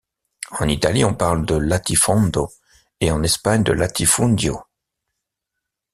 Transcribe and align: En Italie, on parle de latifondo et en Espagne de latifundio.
En 0.59 0.67
Italie, 0.67 1.05
on 1.05 1.13
parle 1.13 1.45
de 1.45 1.53
latifondo 1.53 2.49
et 3.01 3.11
en 3.11 3.21
Espagne 3.21 3.61
de 3.61 3.71
latifundio. 3.71 4.63